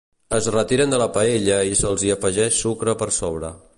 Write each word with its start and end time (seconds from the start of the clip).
Es 0.37 0.45
retiren 0.53 0.93
de 0.95 0.99
la 1.01 1.07
paella 1.17 1.59
i 1.73 1.77
se'ls 1.81 2.07
hi 2.07 2.11
afegeix 2.17 2.57
sucre 2.65 2.97
per 3.03 3.11
sobre. 3.21 3.55